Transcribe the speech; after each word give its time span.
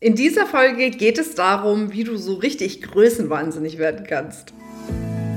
In 0.00 0.16
dieser 0.16 0.44
Folge 0.44 0.90
geht 0.90 1.18
es 1.18 1.36
darum, 1.36 1.92
wie 1.92 2.02
du 2.02 2.16
so 2.16 2.34
richtig 2.34 2.82
größenwahnsinnig 2.82 3.78
werden 3.78 4.04
kannst. 4.08 4.52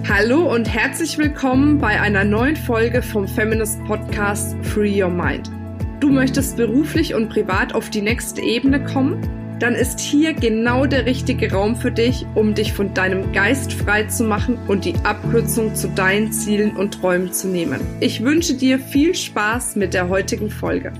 Hallo 0.10 0.52
und 0.52 0.68
herzlich 0.68 1.20
willkommen 1.20 1.78
bei 1.78 2.02
einer 2.02 2.24
neuen 2.24 2.56
Folge 2.56 3.04
vom 3.04 3.28
Feminist 3.28 3.78
Podcast 3.85 4.56
Free 4.64 5.04
Your 5.04 5.12
Mind. 5.12 5.51
Du 6.00 6.09
möchtest 6.09 6.58
beruflich 6.58 7.14
und 7.14 7.30
privat 7.30 7.75
auf 7.75 7.92
die 7.92 8.02
nächste 8.02 8.41
Ebene 8.41 8.84
kommen? 8.84 9.21
Dann 9.59 9.75
ist 9.75 10.00
hier 10.00 10.34
genau 10.34 10.88
der 10.88 11.05
richtige 11.05 11.52
Raum 11.52 11.76
für 11.76 11.92
dich, 11.92 12.26
um 12.34 12.55
dich 12.55 12.74
von 12.74 12.96
deinem 12.96 13.32
Geist 13.34 13.71
frei 13.74 14.05
zu 14.05 14.24
machen 14.24 14.58
und 14.68 14.86
die 14.86 14.96
Abkürzung 15.04 15.76
zu 15.76 15.88
deinen 15.89 16.32
Zielen 16.32 16.76
und 16.76 16.96
Träumen 16.96 17.32
zu 17.32 17.48
nehmen. 17.48 17.80
Ich 18.00 18.24
wünsche 18.24 18.55
dir 18.55 18.80
viel 18.80 19.14
Spaß 19.14 19.76
mit 19.76 19.94
der 19.94 20.10
heutigen 20.10 20.50
Folge. 20.50 20.94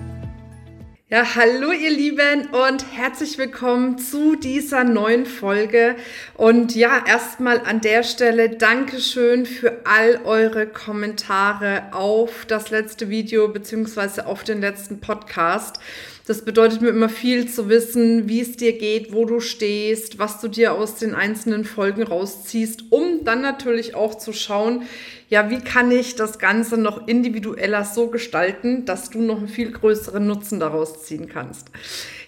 Ja, 1.10 1.36
hallo 1.36 1.72
ihr 1.72 1.90
Lieben 1.90 2.48
und 2.48 2.86
herzlich 2.92 3.38
willkommen 3.38 3.98
zu 3.98 4.36
dieser 4.36 4.84
neuen 4.84 5.26
Folge. 5.26 5.96
Und 6.36 6.76
ja, 6.76 7.02
erstmal 7.08 7.62
an 7.62 7.80
der 7.80 8.04
Stelle 8.04 8.50
Dankeschön 8.50 9.46
für 9.46 9.86
all 9.86 10.20
eure 10.26 10.68
Kommentare 10.68 11.94
auf 11.94 12.46
das 12.46 12.72
letzte 12.72 13.08
Video 13.08 13.48
beziehungsweise 13.48 14.28
auf 14.28 14.44
den 14.44 14.60
letzten 14.60 15.00
Podcast. 15.00 15.80
Das 16.26 16.44
bedeutet 16.44 16.82
mir 16.82 16.90
immer 16.90 17.08
viel 17.08 17.48
zu 17.48 17.70
wissen, 17.70 18.28
wie 18.28 18.42
es 18.42 18.58
dir 18.58 18.78
geht, 18.78 19.14
wo 19.14 19.24
du 19.24 19.40
stehst, 19.40 20.20
was 20.20 20.42
du 20.42 20.50
dir 20.50 20.74
aus 20.74 20.96
den 20.96 21.16
einzelnen 21.16 21.64
Folgen 21.64 22.04
rausziehst, 22.04 22.92
um 22.92 23.24
dann 23.24 23.40
natürlich 23.42 23.96
auch 23.96 24.16
zu 24.16 24.34
schauen, 24.34 24.82
ja, 25.30 25.50
wie 25.50 25.60
kann 25.60 25.92
ich 25.92 26.16
das 26.16 26.40
Ganze 26.40 26.78
noch 26.78 27.08
individueller 27.08 27.84
so 27.84 28.08
gestalten, 28.08 28.86
dass 28.86 29.10
du 29.10 29.20
noch 29.22 29.40
einen 29.40 29.50
viel 29.50 29.72
größeren 29.72 30.26
Nutzen 30.26 30.60
daraus 30.60 31.04
ziehen 31.04 31.28
kannst. 31.28 31.68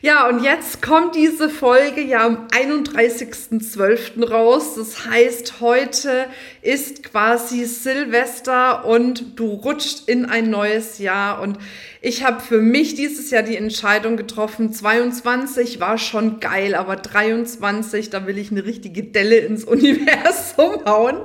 Ja, 0.02 0.30
und 0.30 0.44
jetzt 0.44 0.82
kommt 0.82 1.16
diese 1.16 1.50
Folge 1.50 2.02
ja 2.02 2.26
am 2.26 2.48
31.12. 2.48 4.30
raus. 4.30 4.76
Das 4.76 5.06
heißt, 5.06 5.60
heute 5.60 6.28
ist 6.62 7.04
quasi 7.04 7.66
Silvester 7.66 8.86
und 8.86 9.38
du 9.38 9.48
rutscht 9.48 10.08
in 10.08 10.26
ein 10.26 10.50
neues 10.50 11.00
Jahr. 11.00 11.42
Und 11.42 11.58
ich 12.02 12.24
habe 12.24 12.40
für 12.40 12.62
mich 12.62 12.96
dieses 12.96 13.30
Jahr 13.30 13.44
die 13.44 13.58
Entscheidung 13.58 14.16
getroffen, 14.16 14.72
22 14.72 15.82
war 15.82 15.98
schon 15.98 16.40
geil, 16.40 16.76
aber 16.76 16.96
23, 16.96 18.10
da 18.10 18.26
will 18.26 18.38
ich 18.38 18.52
eine 18.52 18.64
richtige 18.64 19.04
Delle 19.04 19.38
ins 19.38 19.66
Universum 19.66 20.82
hauen. 20.86 21.18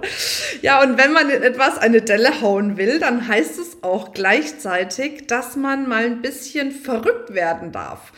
Ja, 0.65 0.83
und 0.83 0.97
wenn 0.97 1.13
man 1.13 1.29
in 1.29 1.43
etwas 1.43 1.77
eine 1.77 2.01
Delle 2.01 2.41
hauen 2.41 2.79
will, 2.79 2.99
dann 2.99 3.29
heißt 3.29 3.59
es 3.59 3.83
auch 3.83 4.15
gleichzeitig, 4.15 5.27
dass 5.27 5.57
man 5.57 5.87
mal 5.87 6.07
ein 6.07 6.23
bisschen 6.23 6.73
verrückt 6.73 7.35
werden 7.35 7.71
darf 7.71 8.13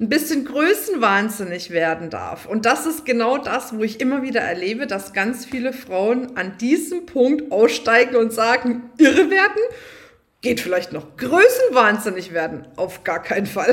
ein 0.00 0.08
bisschen 0.08 0.44
größenwahnsinnig 0.44 1.70
werden 1.70 2.10
darf. 2.10 2.46
Und 2.46 2.66
das 2.66 2.86
ist 2.86 3.06
genau 3.06 3.38
das, 3.38 3.78
wo 3.78 3.84
ich 3.84 4.00
immer 4.00 4.22
wieder 4.22 4.40
erlebe, 4.40 4.88
dass 4.88 5.12
ganz 5.12 5.44
viele 5.44 5.72
Frauen 5.72 6.36
an 6.36 6.58
diesem 6.58 7.06
Punkt 7.06 7.52
aussteigen 7.52 8.16
und 8.16 8.32
sagen, 8.32 8.90
irre 8.98 9.30
werden 9.30 9.62
geht 10.42 10.60
vielleicht 10.60 10.92
noch 10.92 11.16
größenwahnsinnig 11.16 12.32
werden. 12.32 12.66
Auf 12.74 13.04
gar 13.04 13.22
keinen 13.22 13.46
Fall. 13.46 13.72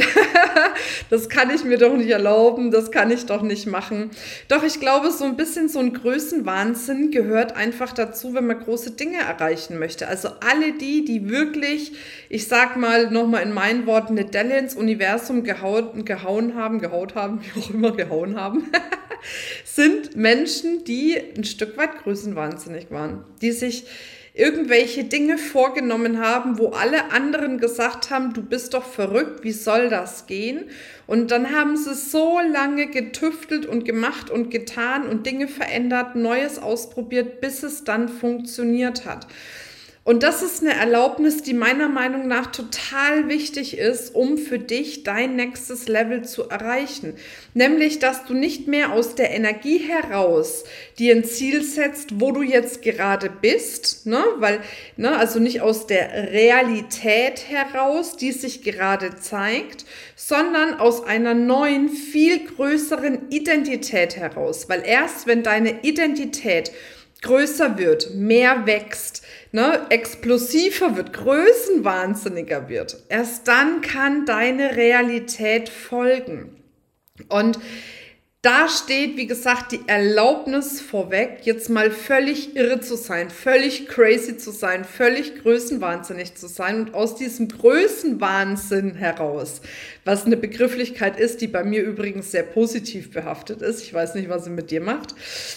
das 1.09 1.27
kann 1.27 1.49
ich 1.49 1.63
mir 1.63 1.79
doch 1.79 1.97
nicht 1.97 2.11
erlauben, 2.11 2.69
das 2.69 2.91
kann 2.91 3.09
ich 3.09 3.25
doch 3.25 3.41
nicht 3.41 3.65
machen. 3.65 4.11
Doch 4.49 4.63
ich 4.63 4.79
glaube, 4.79 5.09
so 5.09 5.25
ein 5.25 5.35
bisschen 5.35 5.67
so 5.67 5.79
ein 5.79 5.93
Größenwahnsinn 5.93 7.09
gehört 7.09 7.55
einfach 7.55 7.91
dazu, 7.91 8.35
wenn 8.35 8.45
man 8.45 8.59
große 8.59 8.91
Dinge 8.91 9.17
erreichen 9.17 9.79
möchte. 9.79 10.07
Also 10.07 10.29
alle 10.47 10.73
die, 10.73 11.03
die 11.03 11.27
wirklich, 11.27 11.93
ich 12.29 12.47
sag 12.47 12.77
mal 12.77 13.09
nochmal 13.09 13.41
in 13.41 13.53
meinen 13.53 13.87
Worten, 13.87 14.15
eine 14.15 14.25
Delle 14.25 14.59
ins 14.59 14.75
Universum 14.75 15.43
gehauen, 15.43 16.05
gehauen 16.05 16.53
haben, 16.53 16.79
gehaut 16.79 17.15
haben, 17.15 17.41
wie 17.41 17.59
auch 17.59 17.69
immer 17.71 17.93
gehauen 17.93 18.39
haben, 18.39 18.69
sind 19.65 20.15
Menschen, 20.15 20.83
die 20.83 21.17
ein 21.35 21.45
Stück 21.45 21.77
weit 21.77 22.03
größenwahnsinnig 22.03 22.91
waren, 22.91 23.25
die 23.41 23.53
sich 23.53 23.87
irgendwelche 24.39 25.03
Dinge 25.03 25.37
vorgenommen 25.37 26.19
haben, 26.19 26.57
wo 26.57 26.69
alle 26.69 27.11
anderen 27.11 27.57
gesagt 27.57 28.09
haben, 28.09 28.33
du 28.33 28.41
bist 28.41 28.73
doch 28.73 28.85
verrückt, 28.85 29.43
wie 29.43 29.51
soll 29.51 29.89
das 29.89 30.27
gehen? 30.27 30.69
Und 31.07 31.31
dann 31.31 31.51
haben 31.51 31.75
sie 31.75 31.93
so 31.93 32.39
lange 32.39 32.87
getüftelt 32.87 33.65
und 33.65 33.83
gemacht 33.83 34.29
und 34.29 34.49
getan 34.49 35.05
und 35.07 35.25
Dinge 35.25 35.47
verändert, 35.47 36.15
Neues 36.15 36.57
ausprobiert, 36.57 37.41
bis 37.41 37.63
es 37.63 37.83
dann 37.83 38.07
funktioniert 38.07 39.05
hat. 39.05 39.27
Und 40.09 40.23
das 40.23 40.41
ist 40.41 40.63
eine 40.63 40.73
Erlaubnis, 40.73 41.43
die 41.43 41.53
meiner 41.53 41.87
Meinung 41.87 42.27
nach 42.27 42.47
total 42.47 43.29
wichtig 43.29 43.77
ist, 43.77 44.15
um 44.15 44.39
für 44.39 44.57
dich 44.57 45.03
dein 45.03 45.35
nächstes 45.35 45.87
Level 45.87 46.25
zu 46.25 46.49
erreichen. 46.49 47.13
Nämlich, 47.53 47.99
dass 47.99 48.25
du 48.25 48.33
nicht 48.33 48.67
mehr 48.67 48.91
aus 48.91 49.13
der 49.13 49.29
Energie 49.29 49.77
heraus 49.77 50.63
dir 50.97 51.15
ein 51.15 51.23
Ziel 51.25 51.61
setzt, 51.61 52.19
wo 52.19 52.31
du 52.31 52.41
jetzt 52.41 52.81
gerade 52.81 53.29
bist, 53.29 54.07
ne? 54.07 54.23
weil, 54.37 54.61
ne, 54.97 55.15
also 55.15 55.37
nicht 55.37 55.61
aus 55.61 55.85
der 55.85 56.31
Realität 56.31 57.47
heraus, 57.47 58.17
die 58.17 58.31
sich 58.31 58.63
gerade 58.63 59.15
zeigt, 59.17 59.85
sondern 60.15 60.79
aus 60.79 61.03
einer 61.03 61.35
neuen, 61.35 61.87
viel 61.87 62.47
größeren 62.47 63.29
Identität 63.29 64.15
heraus. 64.15 64.69
Weil 64.69 64.81
erst 64.83 65.27
wenn 65.27 65.43
deine 65.43 65.83
Identität 65.83 66.71
größer 67.21 67.77
wird, 67.77 68.15
mehr 68.15 68.65
wächst, 68.65 69.23
ne, 69.51 69.85
explosiver 69.89 70.95
wird, 70.95 71.13
größenwahnsinniger 71.13 72.69
wird, 72.69 73.03
erst 73.09 73.47
dann 73.47 73.81
kann 73.81 74.25
deine 74.25 74.75
Realität 74.75 75.69
folgen. 75.69 76.55
Und 77.27 77.59
da 78.41 78.69
steht, 78.69 79.17
wie 79.17 79.27
gesagt, 79.27 79.73
die 79.73 79.81
Erlaubnis 79.87 80.79
vorweg, 80.79 81.41
jetzt 81.43 81.69
mal 81.69 81.91
völlig 81.91 82.55
irre 82.55 82.79
zu 82.79 82.95
sein, 82.95 83.29
völlig 83.29 83.89
crazy 83.89 84.37
zu 84.37 84.51
sein, 84.51 84.85
völlig 84.85 85.41
größenwahnsinnig 85.41 86.35
zu 86.35 86.47
sein. 86.47 86.79
Und 86.79 86.93
aus 86.93 87.15
diesem 87.15 87.49
Größenwahnsinn 87.49 88.95
heraus, 88.95 89.59
was 90.05 90.25
eine 90.25 90.37
Begrifflichkeit 90.37 91.19
ist, 91.19 91.41
die 91.41 91.47
bei 91.47 91.65
mir 91.65 91.83
übrigens 91.83 92.31
sehr 92.31 92.43
positiv 92.43 93.11
behaftet 93.11 93.61
ist, 93.61 93.83
ich 93.83 93.93
weiß 93.93 94.15
nicht, 94.15 94.29
was 94.29 94.45
sie 94.45 94.51
mit 94.51 94.71
dir 94.71 94.79
macht, 94.79 95.15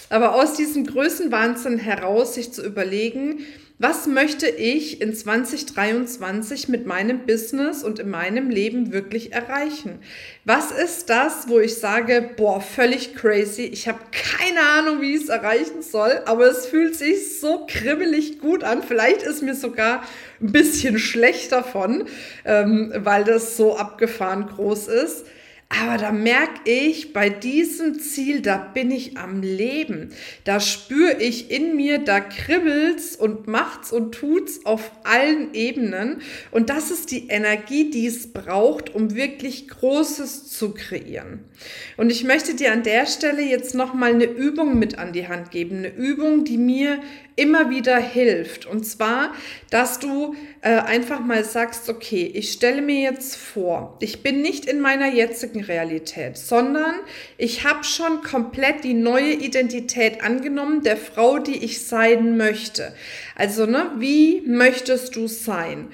aber 0.09 0.35
aus 0.35 0.55
diesem 0.55 0.85
Größenwahnsinn 0.85 1.79
heraus 1.79 2.35
sich 2.35 2.53
zu 2.53 2.65
überlegen, 2.65 3.47
was 3.83 4.07
möchte 4.07 4.47
ich 4.47 5.01
in 5.01 5.13
2023 5.13 6.69
mit 6.69 6.87
meinem 6.87 7.27
Business 7.27 7.83
und 7.83 7.99
in 7.99 8.11
meinem 8.11 8.49
Leben 8.49 8.93
wirklich 8.93 9.33
erreichen? 9.33 9.99
Was 10.45 10.71
ist 10.71 11.11
das, 11.11 11.49
wo 11.49 11.59
ich 11.59 11.75
sage, 11.75 12.31
boah, 12.37 12.61
völlig 12.61 13.17
crazy, 13.17 13.63
ich 13.63 13.89
habe 13.89 13.99
keine 14.13 14.61
Ahnung, 14.61 15.01
wie 15.01 15.17
ich 15.17 15.25
es 15.25 15.29
erreichen 15.31 15.83
soll, 15.83 16.23
aber 16.27 16.47
es 16.47 16.67
fühlt 16.67 16.95
sich 16.95 17.41
so 17.41 17.67
kribbelig 17.67 18.39
gut 18.39 18.63
an. 18.63 18.85
Vielleicht 18.85 19.25
ist 19.25 19.43
mir 19.43 19.57
sogar 19.57 20.05
ein 20.41 20.53
bisschen 20.53 21.01
schlecht 21.01 21.51
davon, 21.51 22.05
ähm, 22.45 22.93
weil 22.99 23.25
das 23.25 23.57
so 23.57 23.77
abgefahren 23.77 24.47
groß 24.47 24.87
ist. 24.87 25.27
Aber 25.81 25.97
da 25.97 26.13
merke 26.13 26.71
ich, 26.71 27.15
bei 27.15 27.31
diesem 27.31 27.99
Ziel, 27.99 28.43
da 28.43 28.59
bin 28.59 28.91
ich 28.91 29.17
am 29.17 29.41
Leben. 29.41 30.11
Da 30.45 30.61
spüre 30.61 31.23
ich 31.23 31.51
in 31.51 31.77
mir, 31.77 31.99
da 31.99 32.21
kribbelt's 32.21 33.17
und 33.17 33.47
macht's 33.47 33.91
und 33.91 34.13
tut's 34.13 34.67
auf 34.67 34.91
allen 35.05 35.55
Ebenen. 35.55 36.21
Und 36.51 36.69
das 36.69 36.91
ist 36.91 37.11
die 37.11 37.29
Energie, 37.29 37.91
die 37.91 38.07
es 38.07 38.33
braucht, 38.33 38.95
um 38.95 39.15
wirklich 39.15 39.69
Großes 39.69 40.51
zu 40.51 40.75
kreieren. 40.75 41.45
Und 41.97 42.11
ich 42.11 42.25
möchte 42.25 42.55
dir 42.55 42.73
an 42.73 42.83
der 42.83 43.07
Stelle 43.07 43.43
jetzt 43.43 43.75
nochmal 43.75 44.13
eine 44.13 44.25
Übung 44.25 44.79
mit 44.79 44.99
an 44.99 45.13
die 45.13 45.29
Hand 45.29 45.51
geben. 45.51 45.79
Eine 45.79 45.95
Übung, 45.95 46.45
die 46.45 46.59
mir 46.59 47.01
immer 47.37 47.71
wieder 47.71 47.97
hilft. 47.97 48.67
Und 48.67 48.85
zwar, 48.85 49.35
dass 49.71 49.99
du 49.99 50.35
äh, 50.61 50.71
einfach 50.71 51.21
mal 51.21 51.45
sagst, 51.45 51.89
okay, 51.89 52.31
ich 52.35 52.53
stelle 52.53 52.83
mir 52.83 53.01
jetzt 53.01 53.37
vor, 53.37 53.97
ich 54.01 54.23
bin 54.23 54.43
nicht 54.43 54.67
in 54.67 54.81
meiner 54.81 55.09
jetzigen 55.09 55.62
Realität, 55.63 56.37
sondern 56.37 56.95
ich 57.39 57.65
habe 57.65 57.85
schon 57.85 58.23
komplett 58.23 58.85
die 58.85 58.95
neue 58.95 59.33
Identität 59.33 60.23
angenommen 60.23 60.83
der 60.83 60.97
Frau, 60.97 61.39
die 61.39 61.65
ich 61.65 61.87
sein 61.87 62.37
möchte. 62.37 62.95
Also, 63.37 63.67
ne, 63.67 63.91
wie 63.99 64.43
möchtest 64.47 65.17
du 65.17 65.27
sein? 65.27 65.89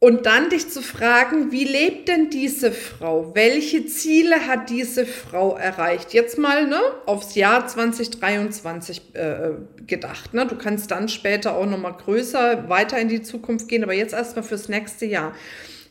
Und 0.00 0.26
dann 0.26 0.48
dich 0.48 0.70
zu 0.70 0.80
fragen, 0.80 1.50
wie 1.50 1.64
lebt 1.64 2.08
denn 2.08 2.30
diese 2.30 2.70
Frau? 2.70 3.32
Welche 3.34 3.86
Ziele 3.86 4.46
hat 4.46 4.70
diese 4.70 5.04
Frau 5.04 5.56
erreicht? 5.56 6.14
Jetzt 6.14 6.38
mal 6.38 6.68
ne, 6.68 6.80
aufs 7.06 7.34
Jahr 7.34 7.66
2023 7.66 9.14
äh, 9.14 9.50
gedacht. 9.88 10.34
Ne? 10.34 10.46
Du 10.46 10.54
kannst 10.54 10.92
dann 10.92 11.08
später 11.08 11.56
auch 11.56 11.66
noch 11.66 11.78
mal 11.78 11.90
größer 11.90 12.68
weiter 12.68 12.96
in 13.00 13.08
die 13.08 13.22
Zukunft 13.22 13.66
gehen, 13.66 13.82
aber 13.82 13.92
jetzt 13.92 14.14
erstmal 14.14 14.44
fürs 14.44 14.68
nächste 14.68 15.04
Jahr. 15.04 15.34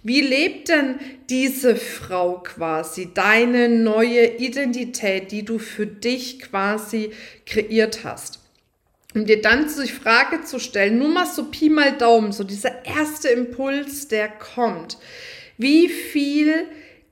Wie 0.03 0.21
lebt 0.21 0.69
denn 0.69 0.99
diese 1.29 1.75
Frau 1.75 2.39
quasi, 2.39 3.09
deine 3.13 3.69
neue 3.69 4.37
Identität, 4.37 5.31
die 5.31 5.43
du 5.43 5.59
für 5.59 5.87
dich 5.87 6.39
quasi 6.39 7.11
kreiert 7.45 8.03
hast? 8.03 8.39
um 9.17 9.25
dir 9.25 9.41
dann 9.41 9.67
die 9.67 9.89
Frage 9.89 10.43
zu 10.43 10.59
stellen, 10.59 10.99
nur 10.99 11.09
mal 11.09 11.25
so 11.25 11.45
Pi 11.45 11.69
mal 11.69 11.97
Daumen, 11.97 12.31
so 12.31 12.43
dieser 12.43 12.85
erste 12.85 13.29
Impuls, 13.29 14.07
der 14.07 14.27
kommt. 14.27 14.97
Wie 15.57 15.89
viel 15.89 16.65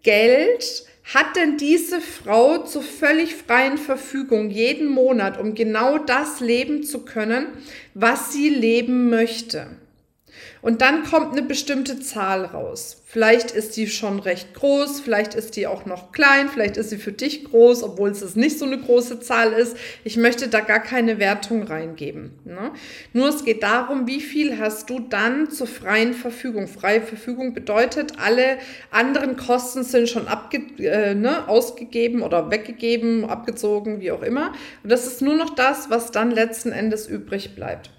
Geld 0.04 0.86
hat 1.14 1.36
denn 1.36 1.58
diese 1.58 2.02
Frau 2.02 2.60
zur 2.60 2.84
völlig 2.84 3.36
freien 3.36 3.78
Verfügung 3.78 4.50
jeden 4.50 4.88
Monat, 4.88 5.40
um 5.40 5.56
genau 5.56 5.98
das 5.98 6.42
leben 6.42 6.84
zu 6.84 7.06
können, 7.06 7.48
was 7.96 8.32
sie 8.34 8.50
leben 8.50 9.10
möchte? 9.10 9.68
Und 10.66 10.82
dann 10.82 11.04
kommt 11.04 11.34
eine 11.34 11.44
bestimmte 11.44 12.00
Zahl 12.00 12.44
raus. 12.44 13.04
Vielleicht 13.06 13.52
ist 13.52 13.78
die 13.78 13.86
schon 13.86 14.18
recht 14.18 14.56
groß, 14.56 15.00
vielleicht 15.00 15.36
ist 15.36 15.58
die 15.58 15.68
auch 15.68 15.86
noch 15.86 16.12
klein, 16.12 16.50
vielleicht 16.50 16.78
ist 16.78 16.90
sie 16.90 16.98
für 16.98 17.12
dich 17.12 17.44
groß, 17.44 17.84
obwohl 17.84 18.10
es 18.10 18.36
nicht 18.36 18.58
so 18.58 18.66
eine 18.66 18.80
große 18.80 19.20
Zahl 19.20 19.54
ist. 19.54 19.78
Ich 20.04 20.18
möchte 20.18 20.48
da 20.48 20.62
gar 20.62 20.80
keine 20.80 21.20
Wertung 21.20 21.62
reingeben. 21.62 22.32
Ne? 22.46 22.72
Nur 23.14 23.30
es 23.30 23.46
geht 23.46 23.62
darum, 23.62 24.08
wie 24.08 24.20
viel 24.20 24.58
hast 24.58 24.90
du 24.90 24.98
dann 24.98 25.52
zur 25.52 25.68
freien 25.68 26.16
Verfügung. 26.16 26.68
Freie 26.68 27.04
Verfügung 27.04 27.54
bedeutet, 27.54 28.14
alle 28.18 28.58
anderen 28.90 29.38
Kosten 29.38 29.84
sind 29.84 30.10
schon 30.10 30.28
abge 30.28 30.64
äh, 30.80 31.14
ne, 31.14 31.48
ausgegeben 31.48 32.24
oder 32.24 32.50
weggegeben, 32.50 33.26
abgezogen, 33.26 34.02
wie 34.02 34.12
auch 34.12 34.24
immer. 34.24 34.52
Und 34.82 34.92
das 34.92 35.06
ist 35.06 35.22
nur 35.22 35.36
noch 35.36 35.52
das, 35.52 35.92
was 35.92 36.10
dann 36.10 36.32
letzten 36.32 36.72
Endes 36.72 37.06
übrig 37.06 37.54
bleibt. 37.54 37.92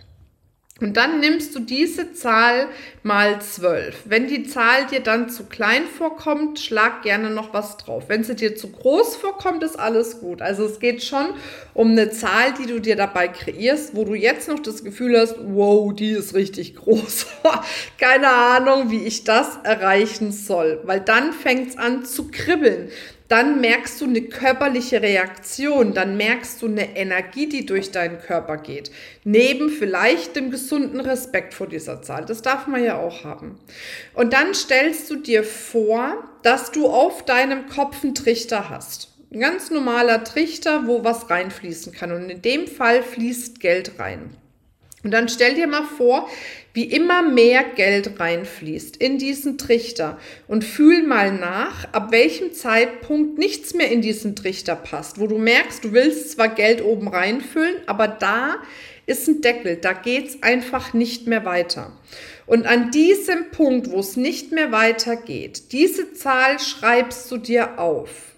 Und 0.79 0.99
dann 0.99 1.21
nimmst 1.21 1.55
du 1.55 1.61
diese 1.61 2.13
Zahl 2.13 2.69
mal 3.03 3.41
12. 3.41 4.03
Wenn 4.05 4.29
die 4.29 4.43
Zahl 4.43 4.87
dir 4.87 5.01
dann 5.01 5.31
zu 5.31 5.45
klein 5.45 5.85
vorkommt, 5.87 6.61
schlag 6.61 7.01
gerne 7.01 7.31
noch 7.31 7.55
was 7.55 7.79
drauf. 7.79 8.05
Wenn 8.09 8.25
sie 8.25 8.37
dir 8.37 8.57
zu 8.57 8.71
groß 8.73 9.17
vorkommt, 9.17 9.63
ist 9.63 9.79
alles 9.79 10.21
gut. 10.21 10.43
Also 10.43 10.67
es 10.67 10.79
geht 10.79 11.03
schon 11.03 11.29
um 11.73 11.93
eine 11.93 12.11
Zahl, 12.11 12.53
die 12.61 12.67
du 12.67 12.79
dir 12.79 12.95
dabei 12.95 13.29
kreierst, 13.29 13.97
wo 13.97 14.05
du 14.05 14.13
jetzt 14.13 14.49
noch 14.49 14.59
das 14.59 14.85
Gefühl 14.85 15.19
hast, 15.19 15.37
wow, 15.41 15.95
die 15.95 16.11
ist 16.11 16.35
richtig 16.35 16.77
groß. 16.77 17.27
Keine 17.99 18.29
Ahnung, 18.29 18.91
wie 18.91 19.03
ich 19.03 19.25
das 19.25 19.59
erreichen 19.63 20.31
soll. 20.31 20.81
Weil 20.85 21.01
dann 21.01 21.33
fängt 21.33 21.71
es 21.71 21.79
an 21.79 22.05
zu 22.05 22.31
kribbeln 22.31 22.91
dann 23.29 23.61
merkst 23.61 24.01
du 24.01 24.05
eine 24.05 24.23
körperliche 24.23 25.03
Reaktion, 25.03 25.95
dann 25.95 26.17
merkst 26.17 26.63
du 26.63 26.67
eine 26.67 26.97
Energie, 26.97 27.49
die 27.49 27.67
durch 27.67 27.91
deinen 27.91 28.21
Körper 28.21 28.57
geht. 28.57 28.91
Neben 29.25 29.69
vielleicht 29.69 30.37
dem 30.37 30.51
gesunden 30.51 31.01
Respekt 31.01 31.55
vor 31.55 31.67
dieser 31.67 32.03
Zahl. 32.03 32.25
Das 32.25 32.43
darf 32.43 32.67
man 32.67 32.85
ja 32.85 32.99
auch 32.99 33.25
haben. 33.25 33.59
Und 34.15 34.33
dann 34.33 34.55
stellst 34.55 35.11
du 35.11 35.17
dir 35.17 35.43
vor, 35.43 36.25
dass 36.43 36.71
du 36.71 36.87
auf 36.87 37.25
deinem 37.25 37.69
Kopf 37.69 38.05
einen 38.05 38.15
Trichter 38.15 38.71
hast. 38.71 39.13
Ein 39.33 39.41
ganz 39.41 39.71
normaler 39.71 40.23
Trichter, 40.23 40.87
wo 40.87 41.03
was 41.03 41.29
reinfließen 41.29 41.93
kann. 41.93 42.13
Und 42.13 42.31
in 42.31 42.43
dem 42.43 42.69
Fall 42.69 43.03
fließt 43.03 43.59
Geld 43.61 43.99
rein. 43.99 44.37
Und 45.03 45.11
dann 45.13 45.29
stell 45.29 45.55
dir 45.55 45.67
mal 45.67 45.85
vor, 45.85 46.29
wie 46.73 46.85
immer 46.85 47.23
mehr 47.23 47.65
Geld 47.65 48.19
reinfließt 48.19 48.97
in 48.97 49.19
diesen 49.19 49.57
Trichter 49.57 50.19
und 50.47 50.65
fühl 50.65 51.03
mal 51.03 51.33
nach, 51.33 51.91
ab 51.93 52.11
welchem 52.11 52.53
Zeitpunkt 52.53 53.39
nichts 53.39 53.73
mehr 53.73 53.91
in 53.91 54.03
diesen 54.03 54.37
Trichter 54.37 54.77
passt, 54.77 55.19
wo 55.19 55.27
du 55.27 55.39
merkst, 55.39 55.85
du 55.85 55.93
willst 55.93 56.33
zwar 56.33 56.49
Geld 56.49 56.83
oben 56.83 57.09
reinfüllen, 57.09 57.77
aber 57.87 58.09
da 58.09 58.57
ist 59.07 59.29
ein 59.29 59.41
Deckel, 59.41 59.77
da 59.77 59.93
geht's 59.93 60.43
einfach 60.43 60.93
nicht 60.93 61.27
mehr 61.27 61.45
weiter. 61.45 61.93
Und 62.45 62.67
an 62.67 62.91
diesem 62.91 63.51
Punkt, 63.51 63.91
wo 63.91 64.01
es 64.01 64.17
nicht 64.17 64.53
mehr 64.53 64.73
weitergeht, 64.73 65.73
diese 65.73 66.13
Zahl 66.13 66.59
schreibst 66.59 67.31
du 67.31 67.39
dir 67.39 67.79
auf. 67.79 68.35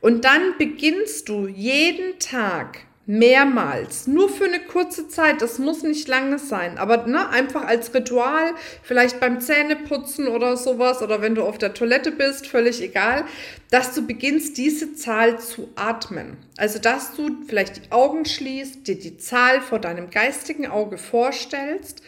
Und 0.00 0.24
dann 0.24 0.58
beginnst 0.58 1.28
du 1.28 1.46
jeden 1.46 2.18
Tag 2.18 2.80
mehrmals, 3.04 4.06
nur 4.06 4.28
für 4.28 4.44
eine 4.44 4.60
kurze 4.60 5.08
Zeit, 5.08 5.42
das 5.42 5.58
muss 5.58 5.82
nicht 5.82 6.06
lange 6.06 6.38
sein, 6.38 6.78
aber 6.78 7.06
ne, 7.06 7.28
einfach 7.30 7.64
als 7.64 7.92
Ritual, 7.92 8.54
vielleicht 8.82 9.18
beim 9.18 9.40
Zähneputzen 9.40 10.28
oder 10.28 10.56
sowas 10.56 11.02
oder 11.02 11.20
wenn 11.20 11.34
du 11.34 11.42
auf 11.42 11.58
der 11.58 11.74
Toilette 11.74 12.12
bist, 12.12 12.46
völlig 12.46 12.80
egal, 12.80 13.24
dass 13.70 13.94
du 13.94 14.06
beginnst, 14.06 14.56
diese 14.56 14.94
Zahl 14.94 15.40
zu 15.40 15.68
atmen. 15.74 16.36
Also, 16.56 16.78
dass 16.78 17.14
du 17.16 17.28
vielleicht 17.46 17.76
die 17.76 17.90
Augen 17.92 18.24
schließt, 18.24 18.86
dir 18.86 18.98
die 18.98 19.16
Zahl 19.16 19.60
vor 19.60 19.80
deinem 19.80 20.10
geistigen 20.10 20.66
Auge 20.68 20.96
vorstellst 20.96 22.02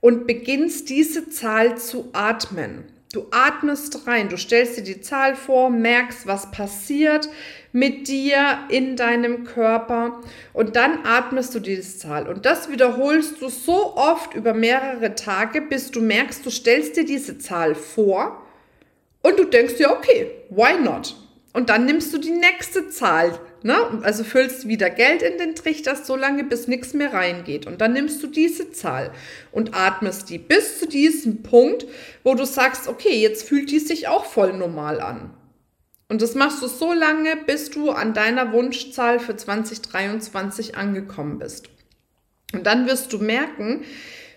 und 0.00 0.26
beginnst, 0.26 0.88
diese 0.88 1.28
Zahl 1.28 1.76
zu 1.76 2.08
atmen. 2.14 2.84
Du 3.12 3.26
atmest 3.32 4.06
rein, 4.06 4.28
du 4.28 4.36
stellst 4.36 4.76
dir 4.76 4.84
die 4.84 5.00
Zahl 5.00 5.34
vor, 5.34 5.68
merkst, 5.68 6.28
was 6.28 6.52
passiert 6.52 7.28
mit 7.72 8.06
dir 8.06 8.60
in 8.68 8.94
deinem 8.94 9.42
Körper 9.42 10.20
und 10.52 10.76
dann 10.76 11.04
atmest 11.04 11.52
du 11.56 11.58
diese 11.58 11.98
Zahl. 11.98 12.28
Und 12.28 12.46
das 12.46 12.70
wiederholst 12.70 13.42
du 13.42 13.48
so 13.48 13.96
oft 13.96 14.34
über 14.34 14.54
mehrere 14.54 15.16
Tage, 15.16 15.60
bis 15.60 15.90
du 15.90 16.00
merkst, 16.00 16.46
du 16.46 16.50
stellst 16.50 16.96
dir 16.96 17.04
diese 17.04 17.38
Zahl 17.38 17.74
vor 17.74 18.46
und 19.22 19.40
du 19.40 19.44
denkst 19.44 19.74
dir, 19.74 19.90
okay, 19.90 20.30
why 20.50 20.80
not? 20.80 21.16
Und 21.52 21.68
dann 21.68 21.86
nimmst 21.86 22.14
du 22.14 22.18
die 22.18 22.30
nächste 22.30 22.90
Zahl, 22.90 23.36
ne? 23.62 24.00
also 24.02 24.24
füllst 24.24 24.68
wieder 24.68 24.90
Geld 24.90 25.22
in 25.22 25.38
den 25.38 25.54
Trichter, 25.54 25.96
so 25.96 26.16
lange 26.16 26.44
bis 26.44 26.68
nichts 26.68 26.94
mehr 26.94 27.12
reingeht. 27.12 27.66
Und 27.66 27.80
dann 27.80 27.92
nimmst 27.92 28.22
du 28.22 28.26
diese 28.26 28.72
Zahl 28.72 29.12
und 29.52 29.74
atmest 29.74 30.30
die 30.30 30.38
bis 30.38 30.78
zu 30.78 30.86
diesem 30.86 31.42
Punkt, 31.42 31.86
wo 32.24 32.34
du 32.34 32.44
sagst, 32.44 32.88
okay, 32.88 33.20
jetzt 33.20 33.48
fühlt 33.48 33.70
die 33.70 33.78
sich 33.78 34.08
auch 34.08 34.24
voll 34.24 34.52
normal 34.52 35.00
an. 35.00 35.30
Und 36.08 36.22
das 36.22 36.34
machst 36.34 36.60
du 36.60 36.66
so 36.66 36.92
lange, 36.92 37.36
bis 37.46 37.70
du 37.70 37.90
an 37.90 38.14
deiner 38.14 38.52
Wunschzahl 38.52 39.20
für 39.20 39.36
2023 39.36 40.76
angekommen 40.76 41.38
bist. 41.38 41.70
Und 42.52 42.66
dann 42.66 42.88
wirst 42.88 43.12
du 43.12 43.18
merken, 43.18 43.84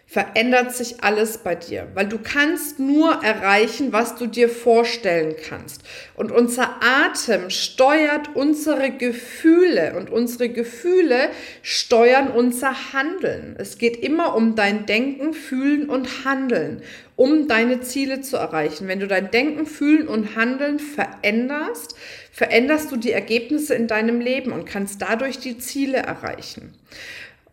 verändert 0.06 0.76
sich 0.76 1.04
alles 1.04 1.40
bei 1.40 1.56
dir, 1.56 1.88
weil 1.96 2.08
du 2.08 2.20
kannst 2.20 2.78
nur 2.78 3.24
erreichen, 3.24 3.94
was 3.94 4.16
du 4.16 4.28
dir 4.28 4.48
vorstellen 4.48 5.34
kannst. 5.48 5.82
Und 6.16 6.32
unser 6.32 6.76
Atem 6.84 7.50
steuert 7.50 8.36
unsere 8.36 8.92
Gefühle 8.92 9.96
und 9.98 10.12
unsere 10.12 10.50
Gefühle 10.50 11.30
steuern 11.64 12.28
unser 12.28 12.94
Handeln. 12.94 13.56
Es 13.58 13.80
geht 13.80 13.98
immer 14.04 14.36
um 14.36 14.56
dein 14.56 14.86
Denken, 14.86 15.34
Fühlen 15.34 15.90
und 15.90 16.26
Handeln, 16.26 16.84
um 17.16 17.48
deine 17.48 17.82
Ziele 17.82 18.22
zu 18.22 18.38
erreichen. 18.38 18.88
Wenn 18.88 19.00
du 19.00 19.08
dein 19.08 19.32
Denken, 19.32 19.66
Fühlen 19.66 20.08
und 20.08 20.36
Handeln 20.36 20.78
veränderst, 20.78 21.96
veränderst 22.32 22.92
du 22.92 22.98
die 22.98 23.12
Ergebnisse 23.12 23.74
in 23.74 23.88
deinem 23.88 24.20
Leben 24.20 24.52
und 24.52 24.66
kannst 24.66 25.02
dadurch 25.02 25.40
die 25.40 25.58
Ziele 25.58 25.98
erreichen. 25.98 26.76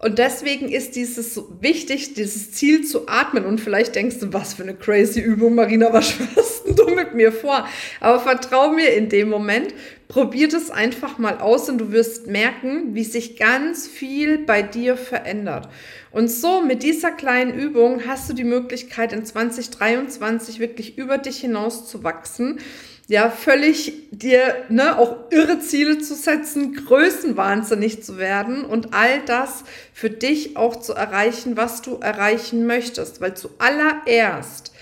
Und 0.03 0.19
deswegen 0.19 0.71
ist 0.71 0.97
dieses 0.97 1.39
wichtig, 1.61 2.15
dieses 2.15 2.53
Ziel 2.53 2.87
zu 2.87 3.07
atmen. 3.07 3.45
Und 3.45 3.61
vielleicht 3.61 3.95
denkst 3.95 4.19
du, 4.19 4.33
was 4.33 4.55
für 4.55 4.63
eine 4.63 4.75
crazy 4.75 5.21
Übung, 5.21 5.55
Marina, 5.55 5.93
was 5.93 6.09
schwörst 6.13 6.63
du 6.75 6.95
mit 6.95 7.15
mir 7.15 7.33
vor? 7.33 7.69
Aber 8.01 8.19
vertrau 8.19 8.73
mir 8.73 8.95
in 8.95 9.11
dem 9.11 9.29
Moment, 9.29 9.75
probier 10.09 10.49
das 10.49 10.71
einfach 10.71 11.19
mal 11.19 11.37
aus 11.39 11.69
und 11.69 11.77
du 11.77 11.93
wirst 11.93 12.29
merken, 12.29 12.95
wie 12.95 13.05
sich 13.05 13.37
ganz 13.37 13.87
viel 13.87 14.39
bei 14.39 14.63
dir 14.63 14.97
verändert. 14.97 15.69
Und 16.11 16.29
so 16.29 16.63
mit 16.63 16.83
dieser 16.83 17.11
kleinen 17.11 17.53
Übung 17.53 18.07
hast 18.07 18.31
du 18.31 18.33
die 18.33 18.45
Möglichkeit, 18.45 19.13
in 19.13 19.27
2023 19.27 20.61
wirklich 20.61 20.97
über 20.97 21.19
dich 21.19 21.37
hinaus 21.37 21.87
zu 21.87 22.03
wachsen 22.05 22.59
ja, 23.11 23.29
völlig 23.29 24.09
dir 24.13 24.55
ne, 24.69 24.97
auch 24.97 25.17
irre 25.31 25.59
Ziele 25.59 25.99
zu 25.99 26.15
setzen, 26.15 26.77
größenwahnsinnig 26.77 28.05
zu 28.05 28.19
werden 28.19 28.65
und 28.65 28.95
all 28.95 29.25
das 29.25 29.65
für 29.93 30.11
dich 30.11 30.57
auch 30.57 30.77
zu 30.77 30.93
erreichen, 30.93 31.57
was 31.57 31.83
du 31.83 31.97
erreichen 31.97 32.67
möchtest. 32.67 33.21
Weil 33.21 33.35
zuallererst 33.35 34.73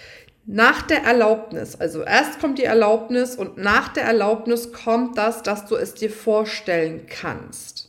nach 0.45 0.83
der 0.83 1.05
Erlaubnis, 1.05 1.77
also 1.77 2.03
erst 2.03 2.39
kommt 2.39 2.59
die 2.59 2.65
Erlaubnis 2.65 3.35
und 3.35 3.57
nach 3.57 3.89
der 3.95 4.05
Erlaubnis 4.05 4.75
kommt 4.75 5.17
das, 5.17 5.43
dass 5.43 5.65
du 5.65 5.77
es 5.77 5.95
dir 5.95 6.11
vorstellen 6.11 7.07
kannst. 7.09 7.89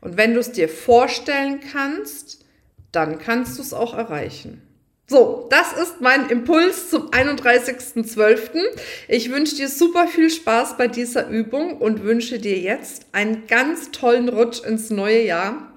Und 0.00 0.16
wenn 0.16 0.34
du 0.34 0.38
es 0.38 0.52
dir 0.52 0.68
vorstellen 0.68 1.58
kannst, 1.72 2.44
dann 2.92 3.18
kannst 3.18 3.58
du 3.58 3.62
es 3.62 3.74
auch 3.74 3.94
erreichen. 3.94 4.63
So, 5.06 5.48
das 5.50 5.74
ist 5.74 6.00
mein 6.00 6.30
Impuls 6.30 6.88
zum 6.88 7.10
31.12. 7.10 8.62
Ich 9.06 9.30
wünsche 9.30 9.56
dir 9.56 9.68
super 9.68 10.08
viel 10.08 10.30
Spaß 10.30 10.78
bei 10.78 10.88
dieser 10.88 11.28
Übung 11.28 11.76
und 11.76 12.04
wünsche 12.04 12.38
dir 12.38 12.58
jetzt 12.58 13.04
einen 13.12 13.46
ganz 13.46 13.90
tollen 13.90 14.30
Rutsch 14.30 14.64
ins 14.64 14.88
neue 14.88 15.22
Jahr 15.22 15.70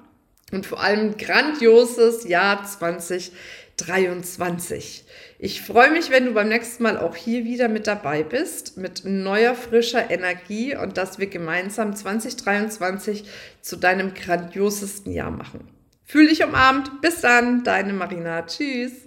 und 0.53 0.65
vor 0.65 0.81
allem 0.81 1.17
grandioses 1.17 2.25
Jahr 2.25 2.65
2023. 2.65 5.03
Ich 5.39 5.62
freue 5.62 5.91
mich, 5.91 6.10
wenn 6.10 6.27
du 6.27 6.31
beim 6.31 6.48
nächsten 6.48 6.84
Mal 6.84 6.98
auch 6.98 7.17
hier 7.17 7.43
wieder 7.43 7.67
mit 7.67 7.86
dabei 7.86 8.24
bist, 8.24 8.77
mit 8.77 9.03
neuer, 9.03 9.55
frischer 9.55 10.10
Energie 10.10 10.74
und 10.74 10.96
dass 10.96 11.19
wir 11.19 11.27
gemeinsam 11.27 11.93
2023 11.93 13.25
zu 13.62 13.75
deinem 13.75 14.13
grandiosesten 14.13 15.12
Jahr 15.12 15.31
machen. 15.31 15.67
Fühl 16.05 16.29
dich 16.29 16.46
umarmt. 16.46 17.01
Bis 17.01 17.19
dann, 17.19 17.65
deine 17.65 17.91
Marina. 17.91 18.43
Tschüss. 18.43 19.06